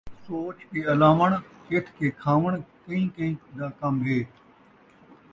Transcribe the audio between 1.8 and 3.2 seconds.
کے کھاوݨ کئیں